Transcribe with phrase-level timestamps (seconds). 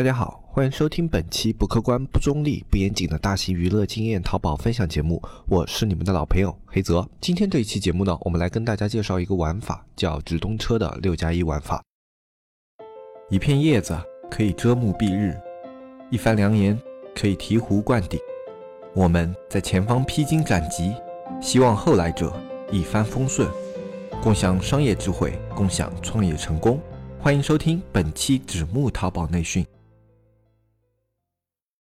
[0.00, 7.06] 大家好，欢迎收听本期不客观、不中立、不严谨的大型娱乐经验淘宝分享节目，我是你们的老朋友黑泽。
[7.20, 11.82] 今天这一期节目呢，我们来跟大家介绍一个玩法，叫直通车的六加一玩法。
[13.28, 13.94] 一片叶子
[14.30, 15.38] 可以遮目蔽日，
[16.10, 16.80] 一番良言
[17.14, 18.18] 可以醍醐灌顶。
[18.94, 20.94] 我们在前方披荆斩棘，
[21.42, 22.32] 希望后来者
[22.72, 23.46] 一帆风顺，
[24.22, 26.80] 共享商业智慧，共享创业成功。
[27.18, 29.62] 欢迎收听本期纸木淘宝内训。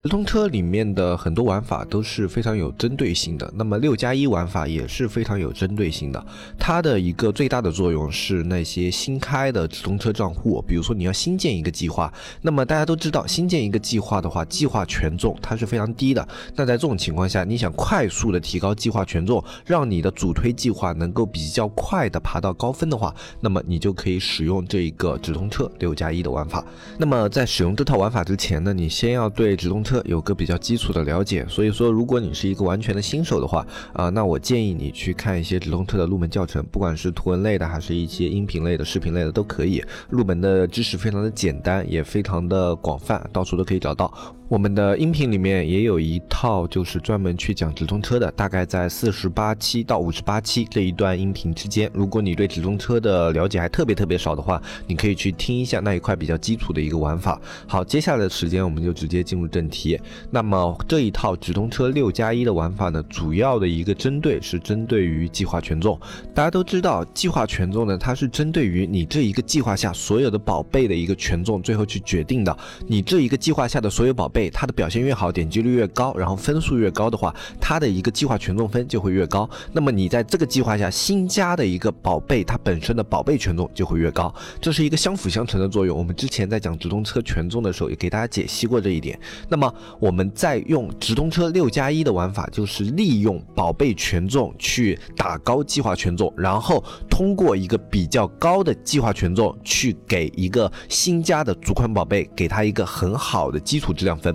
[0.02, 6.26] 直通车里面的很多玩法都是非常有针对性的，那么六加一玩法也是非常有针对性的。
[6.58, 16.26] 它的一个最大的作用是那些新开的直通车账户，比如说你要新建一个计划，那么大家都知道，新建一个计划的话，计划权重它是非常低的。
[16.56, 26.64] 那在这种情况下，你想快速的提高计划权重，让你的主推计划能够比较快的爬到高分的话，那么你就可以使用这一个直通车六加一的玩法。
[26.96, 29.89] 那么在使用这套玩法之前呢，你先要对直通车。
[30.04, 39.82] 有个比较基础的了解，所以说如果你是一个完全的新手的话，啊，那我建议你去看一些直通车的入门教程，不管是图文类的，还是一些音频类的、视频类的都可以。
[40.08, 44.12] 入门的知识非常的简单，也非常的广泛，到处都可以找到。
[44.48, 51.88] 我们的音频里面也有一套，就是专门去讲直通车的，大概在四十八期到五十八期这一段音频之间。
[51.94, 57.40] 如果你对直通车的了解还特别特别少的话，你可以去听一下那一块比较基础的一个玩法。
[57.68, 59.79] 好，接下来的时间我们就直接进入正题。
[59.80, 59.98] 题
[60.30, 65.98] 那么这一套直通车六加一的玩法呢，主要的一个针对是针对于计划权重。
[66.34, 72.54] 大家都知道，计划权重呢，它是针对于你这一个计划下所有的宝贝的一个权重，最后去决定的。
[72.86, 74.50] 你这一个计划下的所有宝贝。
[74.52, 79.48] 它的表现越好，点击率越高，然后分数越高的话，它的一个计划权重分就会越高。
[79.72, 85.96] 那么你在这个计划下新加的一个宝贝，它本身的宝贝权重就会越高，这是一个相辅相成的作用。
[85.96, 89.18] 我们之前在讲直通车权重的时候，也给大家解析过这一点。
[89.48, 104.34] 那么我们再用直通车六加一的玩法，就是利用宝贝权重去打高计划权重，然后通过一个比较高的计划权重去给一个新加的主款宝贝，给它一个很好的基础质量分。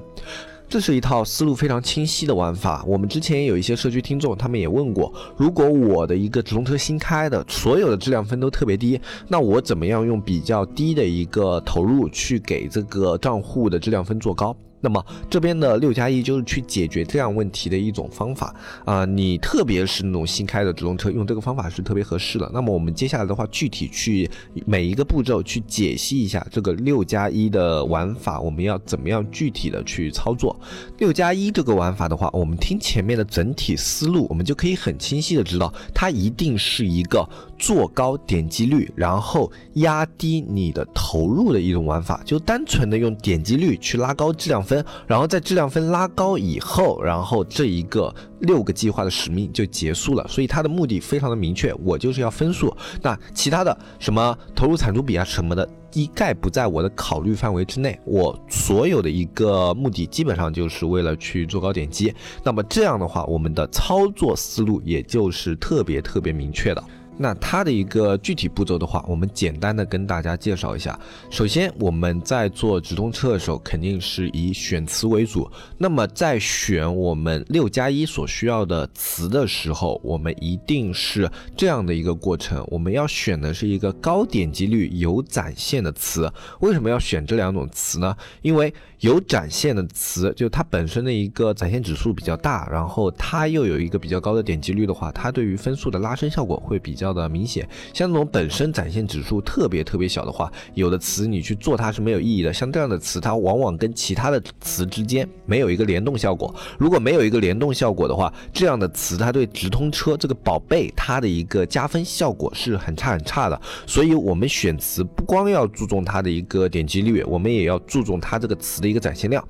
[0.68, 2.84] 这是一套思路非常清晰的玩法。
[2.88, 14.58] 我们之前也有一些社区听众，他们也问过，如果我的一个直通车新开的，所有的质量分都特别低，那我怎么样用比较低的一个投入去给这个账户的质量分做高？
[14.86, 18.54] 那么这边的六加一就是去解决这样问题的一种方法
[18.86, 22.48] 啊，你特别是那种新开的直通车，用这个方法是特别合适的。
[22.54, 24.30] 那么我们接下来的话，具体去
[24.64, 30.56] 每一个步骤去解析一下这个六加一的玩法，我们要怎么样具体的去操作？
[31.00, 44.75] 六加一这个玩法的话，我们听前面的整体思路，我们就可以很清晰的知道，它一定是一个做高点击率，然后压低你的投入的一种玩法，就单纯的用点击率去拉高质量分。
[45.06, 50.26] 然后在质量分拉高以后，然后这一个六个计划的使命就结束了。
[50.28, 52.76] 所以它的目的非常的明确，我就是要分数。
[53.02, 58.00] 那其他的什么投入产出比啊什么的，一概不在我的考虑范围之内。
[58.06, 62.14] 我所有的一个目的基本上就是为了去做高点击。
[62.44, 66.84] 那么这样的话，我们的操作思路也就是特别特别明确的。
[67.18, 71.00] 那它的一个具体步骤的话，我们简单的跟大家介绍一下。
[71.30, 75.50] 首先，我们在做直通车的时候，肯定是以选词为主。
[75.78, 82.66] 那么在选我们六加一所需要的词的时候，我们一定是这样的一个过程。
[82.70, 86.32] 我们要选的是一个高点击率、有展现的词。
[86.60, 88.16] 为什么要选这两种词呢？
[88.42, 97.68] 因为有展现的词，就它本身的一个展现指数比较大，然后它又有一个比较高的点击率的话，它对于分数的拉升效果会比较的明显。
[97.92, 102.54] 像那种本身展现指数特别特别小的话，有的词你去做它是没有意义的。
[102.54, 106.54] 像这样的词，它往往跟其他的词之间没有一个联动效果。
[106.78, 113.60] 如果没有一个联动效果的话，这样的词它对直通车这个宝贝它的一个加分效果是很差很差的。
[113.88, 118.76] 所以我们选词不光要注重它的一个点击率，我们也要注重它这个词。
[118.76, 119.42] 的一个展现量，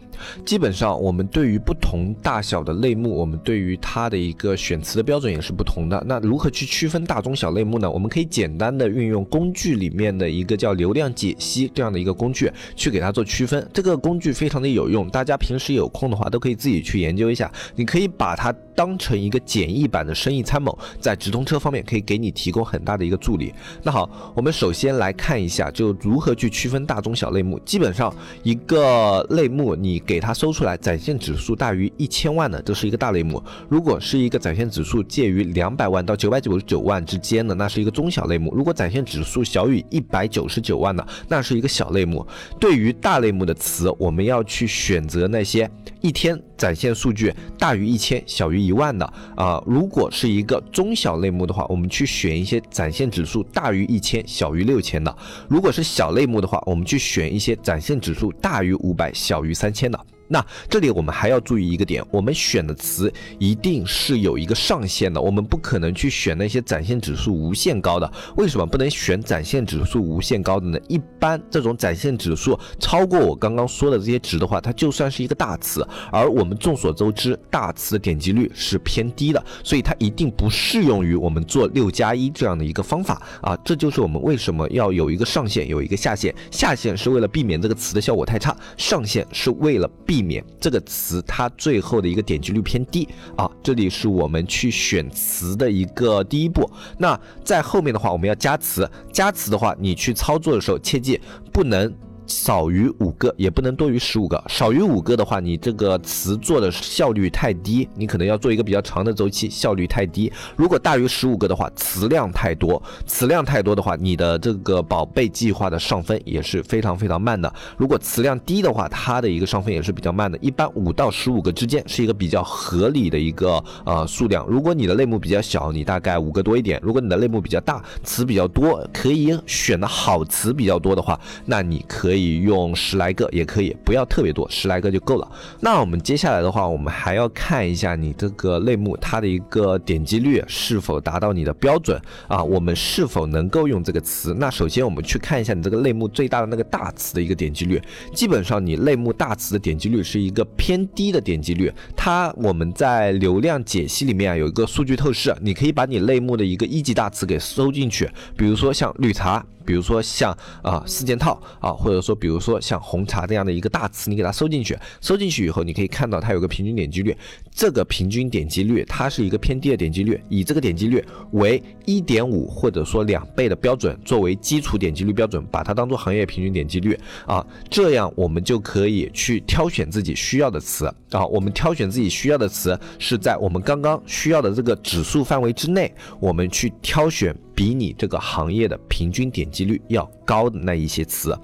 [0.45, 6.03] 基本上我们对于不同大小的类目，我们对于它的一个选词的标准也是不同的。
[6.07, 7.89] 那如何去区分大中小类目呢？
[7.89, 13.67] 我们可以简单的运用工具里面的一个叫流量解析这样的一个工具去给它做区分。
[13.73, 17.51] 这个工具非常的有用，大家平时有空的话都可以自己去研究一下。
[17.75, 23.53] 你可以把它当成一个简易版的生意参谋，在直通车方面可以给你提供很大的一个助力。
[23.83, 27.59] 那好，我们首先来看一下，就如何去区分大中小类目。
[27.59, 28.13] 基本上
[28.43, 33.41] 一个类目你给它搜出来，展现指数大于一千万的，这是一个大类目。
[33.69, 37.45] 如果是一个展现指数介于两百万到九百九十九万之间。
[37.45, 42.25] 的，那是一个中小类目；如果展现指数小于一百九十九万的，那是一个小类目。
[42.59, 45.69] 对于大类目的词，我们要去选择那些
[46.01, 49.05] 一天展现数据大于一千、小于一万的
[49.35, 49.61] 啊。
[49.65, 55.15] 如果是一个中小类目的话，我们去选一些展现指数大于一千、小于六千的；
[55.47, 59.99] 如果是小类目的话，我们去选一些展现指数大于五百、小于三千的。
[60.27, 68.11] 那这里我们还要注意一个点，我们选的词一定是有一个上限的，我们不可能去选那些展现指数无限高的。
[68.35, 70.79] 为什么不能选展现指数无限高的呢？
[70.87, 75.87] 一般这种展现指数超过我刚刚说的这些值的话，它就算是一个大词。
[76.11, 83.55] 而我们众所周知，大词的点击率是偏低的，所以它一定不适用于我们做六加一这样的一个方法啊。
[83.63, 86.33] 这就是我们为什么要有一个上限，有一个下限。
[86.49, 90.14] 下限是为了避免这个词的效果太差，上限是为了避。
[90.15, 96.69] 避免这个词它最后的一个点击率偏低啊，这里是我们去选词的一个第一步。
[96.97, 101.19] 那在后面的话，我们要加词，加词的话，你去操作的时候切记
[101.51, 101.93] 不能。
[102.27, 104.41] 少于五个，也不能多于十五个。
[104.47, 110.31] 少于五个的话，你这个词做的效率太低，你可能要做一个比较长的周期，效率太低。
[110.55, 117.53] 如果大于十五个的话，词量太多，词量太多的话，你的这个宝贝计划的上分也是非常非常慢的。
[117.77, 120.37] 如果词量低的话，它的一个上分也是比较慢的。
[120.41, 124.45] 一般五到十五个之间是一个比较合理的一个呃数量。
[124.47, 132.14] 如果你的类目比较小，你大概五个多一点；如果你的类目比较大，词比较多，可以选的好词比较多的话，那你可以。
[132.15, 135.29] 可以用十来个也可以，不要特别多，十来个就够了。
[135.59, 144.33] 那我们接下来的话，我们还要看一下你这个类目它的一个点击率是否达到你的标准啊，我们是否能够用这个词？
[144.33, 147.81] 那首先我们去看一下你这个类目最大的那个大词的一个点击率，
[148.13, 151.69] 基本上你类目大词的点击率是一个偏低的点击率。
[151.97, 159.45] 它我们在流量解析里面啊有一个数据透视，你可以把你类目的一个一级大词给收进去，比如说像绿茶。
[159.65, 167.15] 比如说像啊四件套啊，或者说比如说像红茶这样的一个大词，你给它收进去，收进去以后，你可以看到它有个平均点击率，
[167.51, 187.35] 这个平均点击率它是一个偏低的点击率，以这个点击率为一点五或者说两倍的标准作为基础点击率标准，把它当做行业平均点击率啊，这样我们就可以去挑选自己需要的词啊，我们挑选自己需要的词是在我们刚刚需要的这个指数范围之内，我们去挑选。
[187.55, 191.35] 比你这个行业的平均点击率要高的那一些词。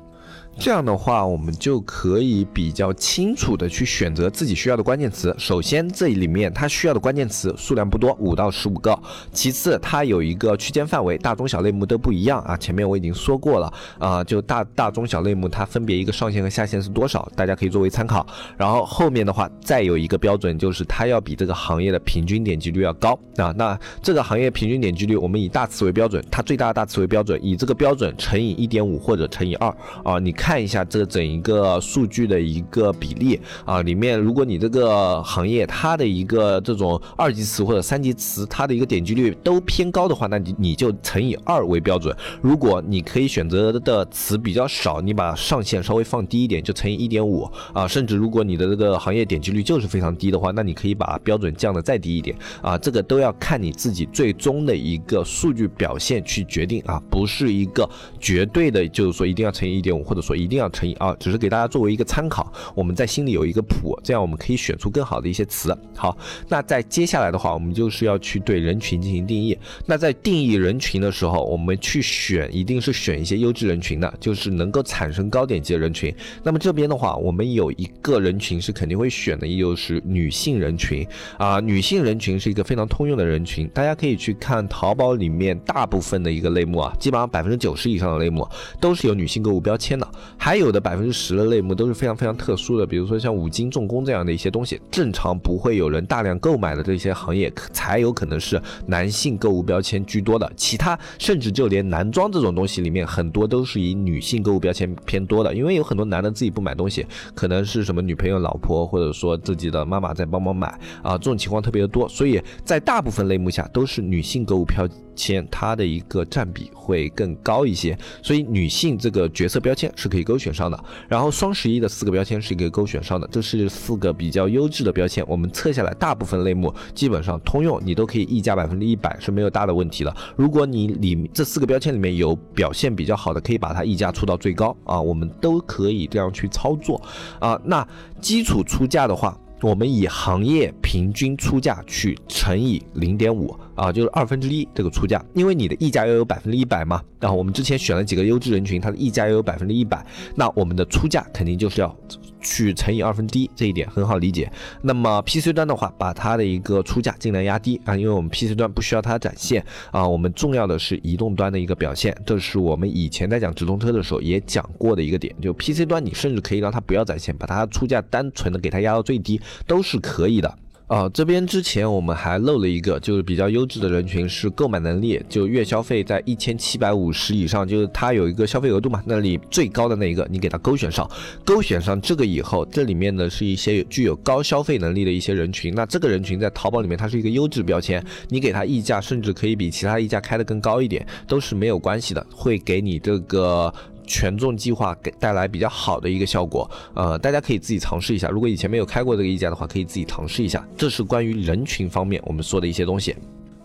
[0.64, 5.36] 这样的话，我们就可以比较清楚的去选择自己需要的关键词。
[5.40, 8.96] 首先，这里面它需要的关键词数量不多，五到十五个。
[9.32, 12.56] 其次，它有一个区间范围，大中小类目都不一样啊。
[12.56, 18.24] 前面我已经说过了啊，就大大中小类目它分别一个上限和下限是多少，大家可以作为参考。
[18.56, 23.52] 然后后面的话再有一个标准，就是它要比这个行业的平均点击率要高啊。
[23.58, 29.68] 那这个行业平均点击率，我们以大词为标准，它最大的大词为标准，以这个标准乘以一点五或者乘以二
[30.04, 30.32] 啊，你。
[30.42, 42.14] 看看一下这整一个数据的一个比例啊，里面如果你这个行业它的一个这种二级词或者三级词，它的一个点击率都偏高的话，那你你就乘以二为标准。
[42.42, 47.88] 如果你可以选择的词比较少，你把上限稍微放低一点，就乘以一点五啊。
[47.88, 52.78] 甚至如果你的这个行业点击率就是非常低的话，那你可以把标准降的再低一点啊。
[52.78, 57.90] 这个都要看你自己最终的一个数据表现去决定啊，不是一个
[58.20, 60.36] 绝对的，就是说一定要乘以一点五或者说。
[60.42, 65.78] 一定要乘以二，只是给大家作为一个参考，我们在心里有一个谱，这样我们可以选出更好的一些词。
[65.96, 66.18] 好，
[66.48, 69.58] 那在接下来的话，我们就是要去对人群进行定义。
[69.86, 76.14] 那在定义人群的时候，我们去选一定是选一些优质人群的，就是能够产生高点击的人群。
[76.44, 81.06] 那么这边的话，我们有一个人群是肯定会选的，也就是女性人群
[81.38, 81.60] 啊。
[81.60, 88.48] 女性人群是一个非常通用的人群，大家可以去看淘宝里面大部分的一个类目啊，基本上百分之九十以上的类目
[88.80, 90.08] 都是有女性购物标签的。
[90.38, 100.52] 还有的百分之十的类目都是非常非常特殊的，比如说像五金重工这样的一些东西，正常不会有人大量购买的这些行业，才有可能是男性购物标签居多的。
[100.56, 110.68] 其他甚至就连男装这种东西里面，很多都是以女性购物标签偏多的，因为有很多男的自己不买东西，可能是什么女朋友、老婆或者说自己的妈妈在帮忙买
[111.02, 114.88] 啊，这种情况特别的多，所以在大部分类目下都是女性购物标
[115.22, 120.84] 签，它的一个占比会更高一些，所以女性这个角色标签是可以勾选上的。
[121.08, 125.24] 然后双十一的四个标签是一个勾选上的，这是四个比较优质的标签。
[125.28, 130.16] 我们测下来，大部分类目基本上通用，你都可以溢价百分之一百是没有大的问题的。
[130.36, 137.00] 如果你里这四个标签里面有表现比较好的，可以把它溢价出到最高啊，我们都可以这样去操作
[137.40, 137.62] 啊。
[137.64, 137.88] 那
[138.20, 139.38] 基础出价的话。
[139.64, 147.02] 我们以行业平均出价去乘以零点五啊，就是二分之一这个出价，因为你的溢价要有百分之一百嘛。
[147.20, 151.96] 然后我们之前选了几个优质人群，它的溢价要有百分之一百，那我们的出价肯定就是要。
[152.44, 154.52] 去乘以二分之一，这一点很好理解。
[154.82, 162.20] 那么 PC 端的话，把它的一个出价尽量压低啊，因为我们 PC 端不需要它展现啊，我们重要的是移动端的一个表现。
[162.26, 170.58] 这是我们以前在讲直通车的时候也讲过的一个点，就 PC 端你甚至可以让它不要展现，把它出价单纯的给它压到最低都是可以的。
[170.92, 181.10] 啊，这边之前我们还漏了一个，就是比较优质的人群是购买能力，就月消费在一千七百五十以上，就是它有一个消费额度嘛，那里最高的那一个，你给它勾选上，
[181.46, 193.74] 勾选上这个以后，这里面呢是一些具有高消费能力的一些人群，那这个人群在淘宝里面它是一个优质标签，你给它溢价甚至可以比其他溢价开的更高一点，都是没有关系的，会给你这个。
[194.12, 198.28] 权重计划给带来比较好的一个效果，呃，大家可以自己尝试一下。
[198.28, 200.68] 如果以前没有开过这个溢价的话，可以自己尝试一下。
[200.76, 203.16] 这是关于人群方面我们说的一些东西。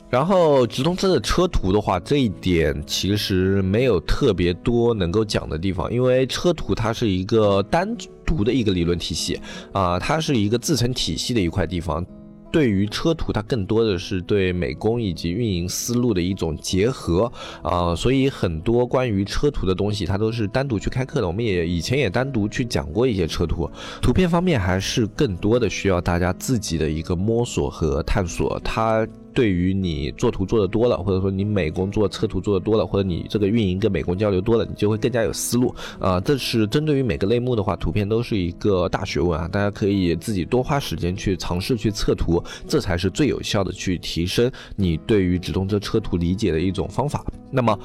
[0.08, 7.92] 然后直通车的车图的话，这一点其实没有特别多能够讲的地方，因为车图它是一个单
[8.24, 9.40] 独的一个理论体系
[9.72, 12.06] 啊，它是一个自成体系的一块地方。
[12.50, 17.30] 对于车图，它更多的是对美工以及运营思路的一种结合
[17.62, 21.26] 啊，所以很多关于车图的东西，它都是单独去开课的。
[21.26, 28.60] 我们也以前也单独去讲过一些车图，图片方面还是更多的需要大家自己的一个摸索和探索。
[28.64, 29.06] 它。
[29.36, 36.18] 对于你做图做的多了，或者说你美工做测图做的多了，或者你这个运营跟美工交流多了，你就会更加有思路啊。
[36.18, 39.46] 这是针对于每个类目的话，图片都是一个大学问啊。
[39.46, 47.22] 大家可以自己多花时间去尝试去测图，这才是最有效的去提升你对于直通车车图理解的一种方法。
[47.50, 47.78] 那么。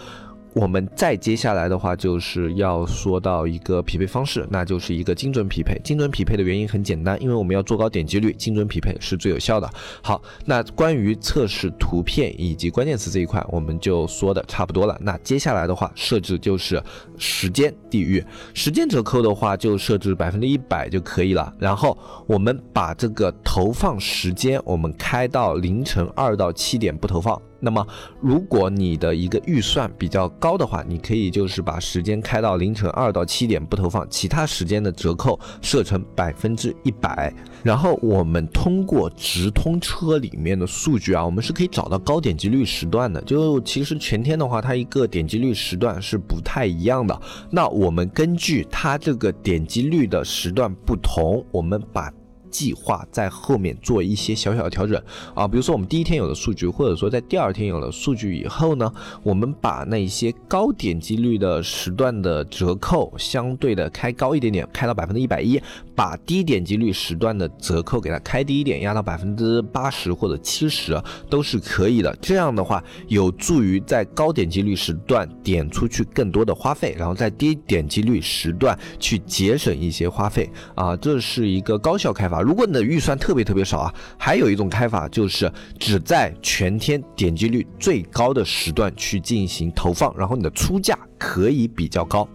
[0.53, 5.79] 我们再接下来的话，就是要说到一个匹配方式，那就是一个精准匹配。
[5.81, 9.69] 精准匹配的原因很简单，因为我们要做高点击率，精准匹配是最有效的。
[10.01, 14.97] 好，那关于测试图片以及关键词这一块，我们就说的差不多了。
[14.99, 16.83] 那接下来的话，设置就是
[17.17, 18.21] 时间地域，
[18.53, 21.53] 时间折扣的话就设置百分之一百就可以了。
[21.59, 27.41] 然后我们把这个投放时间，我们开到凌晨二到七点不投放。
[27.61, 27.85] 那么，
[28.19, 37.33] 如果你的一个预算比较高的话，你可以就是把时间开到凌晨二到七点不投放，其他时间的折扣设成百分之一百。
[37.63, 43.21] 然后我们通过直通车里面的数据啊，我们是可以找到高点击率时段的。
[43.21, 47.21] 就其实全天的话，它一个点击率时段是不太一样的。
[47.51, 52.11] 那我们根据它这个点击率的时段不同，我们把。
[52.51, 55.01] 计划在后面做一些小小的调整
[55.33, 58.91] 啊，比如说我们第一天有了数据，或者说在第二天有了数据以后呢，
[59.23, 65.59] 我们把那些高点击率的时段的折扣相对的开高一点点，开到百分之一百一，
[65.95, 72.15] 把低点击率时段的折扣给它开低一点，压到百分之八十或者七十都是可以的。
[72.21, 82.40] 这样的话，有助于在高点击率时段点出去更多的花费，然后在低点击率时段去节省一些花费啊，这是一个高效开发。
[82.41, 92.27] 如果你的预算特别特别少啊，还有一种开法就是只在全天点击率最高的时段去进行投放，然后你的出价可以比较高。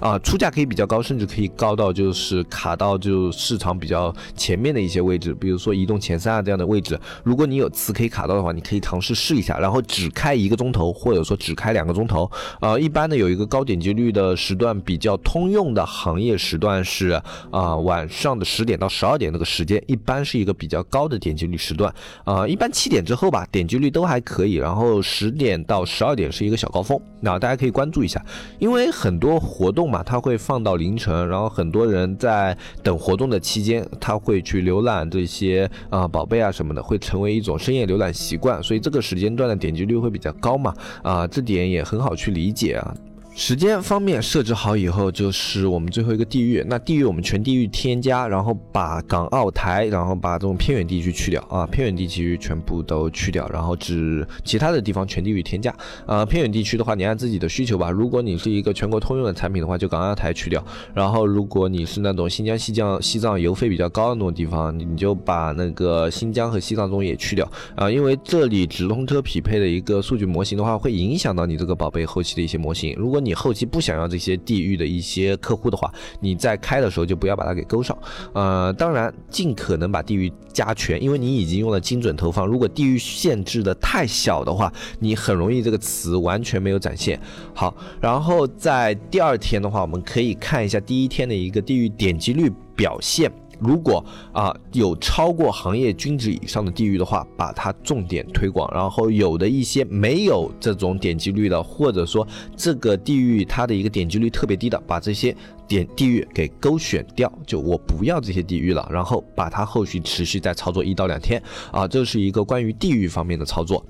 [0.00, 6.98] 啊，出价可以比较高，甚至可以高到就是卡到就市场比较前面的一些位置，比如说移动前三啊这样的位置。
[7.24, 12.30] 如果你有词可以卡到的话，你可以尝试试一下，然后只开一个钟头，或者说只开两个钟头。
[12.60, 17.18] 啊，一般的有一个高点击率的时段，比较通用的行业时段是
[17.50, 21.90] 啊晚上的十点到十二点那个时间，一般是一个比较高的点击率时段。
[22.24, 27.00] 啊，一般七点之后吧，点击率都还可以，然后十点到十二点是一个小高峰。
[27.22, 28.22] 那大家可以关注一下，
[28.58, 29.42] 因为很多。
[29.42, 42.94] 活动嘛，它会放到凌晨，然后很多人在等活动的期间，他会去浏览这些啊宝贝啊什么的，会成为一种深夜浏览习惯，所以这个时间段的点击率会比较高嘛，啊，这点也很好去理解啊。
[43.34, 46.62] 时间方面设置好以后，就是我们最后一个地域。
[46.68, 55.74] 那地域我们全地域添加，然后把港澳台，然后把这种偏远地区去掉啊，偏远地区全部都去掉，然后只其他的地方全地域添加。
[56.04, 57.90] 啊，偏远地区的话，你按自己的需求吧。
[57.90, 60.62] 如果你是一个全国通用的产品的话，就港澳台去掉。
[60.94, 72.94] 然后如果你是那种新疆、西藏、西藏邮费比较高的那种地方，你就把那个新疆和西藏中也去掉啊，因为这里直通车匹配的一个数据模型的话，会影响到你这个宝贝后期的一些模型。
[72.98, 77.96] 如果你后期不想要这些地域的一些客户的话，你在开的时候就不要把它给勾上。
[78.32, 82.46] 呃，当然尽可能把地域加全，因为你已经用了精准投放。
[82.46, 87.20] 如果地域限制的太小的话，你很容易这个词完全没有展现。
[87.54, 93.30] 好，然后在第二天的话，我们可以看一下第一天的一个地域点击率表现。
[93.62, 98.70] 如果啊有超过行业均值以上的地域的话，把它重点推广。
[98.74, 102.26] 然后有的一些没有这种点击率的，或者说
[102.56, 105.34] 这个地域它的一个点击率特别低的，把这些
[105.68, 113.84] 点地域给勾选掉，就我不要这些地域了，然后把它后续持续再操作一到两天啊，这是一个关于地域方面的操作。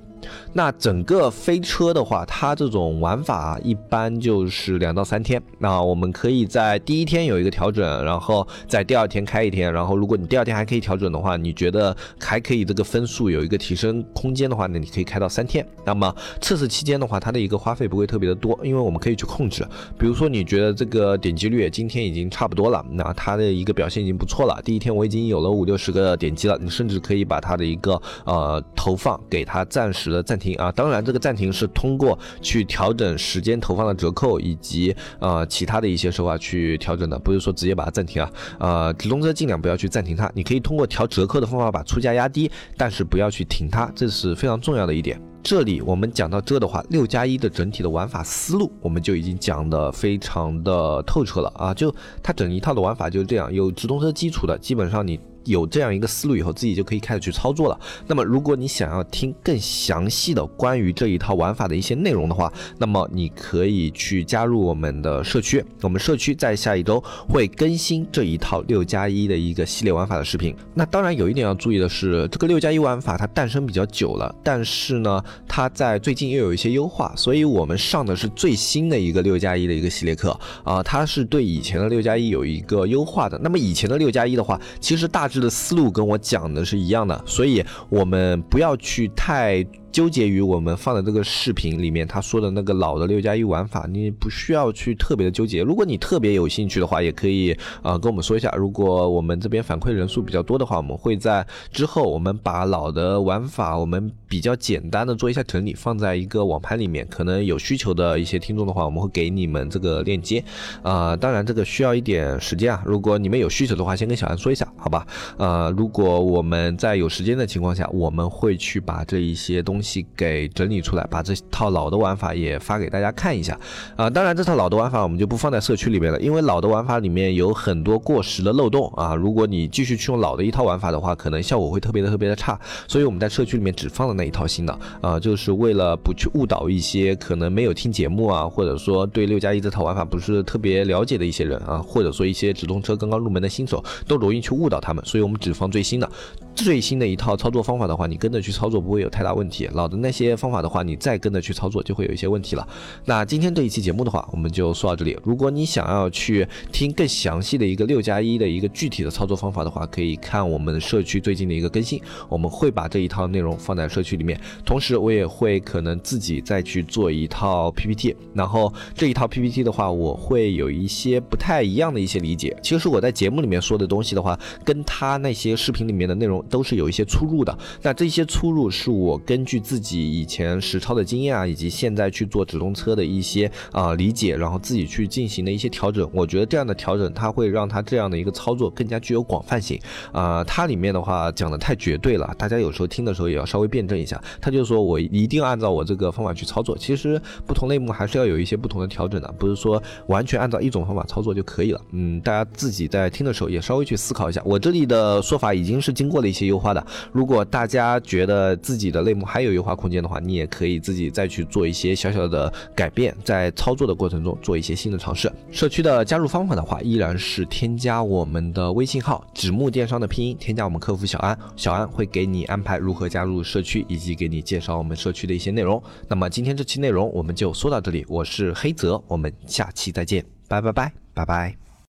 [0.53, 5.43] 那整个飞车的话，它这种玩法一般就是两到三天。
[5.59, 9.73] 那我们可以在第一天有一个调整，然后在第二天开一天。
[9.73, 15.67] 然后如果你第二天还可以调整的话，你觉得还可以这个分数有一个提升空间的话，那你可以开到三天。
[15.85, 19.67] 那么测试期间的话，它的一个花费不会特别的多，因为我们可以去控制。
[19.99, 24.61] 比如说你觉得这个点击率今天已经差不多了，那它的一个表现已经不错了。
[24.63, 30.12] 第一天我已经有了五六十个点击了，你甚至可以把它的一个呃投放给它暂时。
[30.13, 38.31] 的暂停啊，当然这个暂停是通过去调整时间投放的折扣以及呃其他的一些手法去调整的，不是说直接把它暂停啊。
[38.61, 45.21] 呃，直通车尽量不要去暂停它，你可以通过调折扣的方法把出价压低，但是不要去停它，这是非常重要的一点。
[45.43, 51.93] 这里我们讲到这的话，六加一的整体的玩法思路我们就已经讲的非常的透彻了啊，就
[52.23, 55.19] 它整一套的玩法就是这样，有直通车基础的，基本上你。
[55.45, 57.79] 有这样一个思路以后，自己就可以开始去操作了。
[58.07, 65.65] 那么，如果你想要听更详细的关于这一套玩法的一些内容的话，那么你可以去加入我们的社区。
[65.81, 70.55] 我们社区在下一周会更新这一套六加一的一个系列玩法的视频。
[70.75, 83.37] 那当然有一点要注意的是，这个六加一玩法它诞生比较久了，但是呢，它在最近又有一些优化，所以我们上的是最新的一个六加一的一个系列课啊，它是对以前的六加一有一个优化的。
[83.43, 85.32] 那么以前的六加一的话，其实大。
[85.41, 89.67] 的思路跟我讲的是一样的，所以我们不要去太。
[89.93, 95.63] 纠结于我们放的这个视频里面他说的那个老的六加一玩法，你不需要去特别的纠结。
[95.63, 98.51] 如果你特别有兴趣的话，也可以啊跟我们说一下。
[98.57, 107.07] 如果我们这边反馈人数比较多的话，我们会在之后我们把老的玩法我们比较简单的做一下整理，放在一个网盘里面。
[107.11, 110.43] 可能有需求的一些听众的话，我们会给你们这个链接。
[110.83, 112.83] 啊，当然这个需要一点时间啊。
[112.87, 115.07] 如果你们有需求的话，先跟小安说一下，好吧？
[115.37, 120.07] 呃，如果我们在有时间的情况下，我们会去把这一些东西。
[120.17, 123.59] 给整理出来，把这套老的玩法也发给大家看一下
[123.97, 124.09] 啊！
[124.09, 129.15] 当然，这套老的玩法我们就不放在社区里面了，因为老的玩法里面有很多过时的漏洞啊！
[129.15, 146.11] 如果你继续去用老的一套玩法的话，可能效果会特别的特别的差，所以我们在社区里面只放了那一套新的啊，就是为了不去误导一些可能没有听节目啊，或者说对六加一这套玩法不是特别了解的一些人啊，或者说一些直通车刚刚入门的新手，都容易去误导他们，所以我们只放最新的。
[146.55, 149.69] 最新的一套操作方法的话，你跟着去操作不会有太大问题。
[149.73, 152.69] 老的那些方法的话，你再跟着去操作就会有一些问题了。
[153.07, 155.19] 那今天这一期节目的话，我们就说到这里。
[155.25, 164.39] 如果你想要去听更详细的一个六加一的一个具体的操作方法的话，可以看我们社区最近的一个更新，我们会把这一套内容放在社区里面。
[164.65, 172.57] 同时，我也会可能自己再去做一套 PPT，然后这一套 PPT 的话，我会有一些不太一样的一些理解。
[172.63, 176.43] 其实我在节目里面说的东西的话，跟他那些视频里面的内容。
[176.51, 186.09] 都是有一些出入的，那这些出入是我根据自己以前实操的经验啊，以及现在去做直通车的一些啊理解，然后自己去进行的一些调整。
[186.13, 189.81] 我觉得这样的调整，它会让它这样的一个操作更加具有广泛性
[190.13, 190.43] 啊。
[190.45, 194.21] 它里面的话讲的太绝对了，大家有时候听的时候也要稍微辩证一下。
[194.41, 201.81] 他就说我一定按照我这个方法去操作，其实不同类目还是要有一些不同的调整的，不是说完全按照一种方法操作就可以了。
[201.93, 204.43] 嗯，大家自己在听的时候也稍微去思考一下。
[204.45, 206.33] 我这里的说法已经是经过了。
[206.33, 215.31] 一些优化的，如果大家觉得自己的类目还有优化空间的话，你也可以自己再去做一些小小的改变，在操作的过程中做一些新的尝试。
[215.51, 225.83] 社区的加入方法的话，依然是添加我们的微信号“纸木电商”的拼音，添加我们客服小安，小安会给你安排如何加入社区，以及给你介绍我们社区的一些内容。
[226.09, 231.62] 那么今天这期内容我们就说到这里，我是黑泽，我们下期再见，拜拜拜拜拜。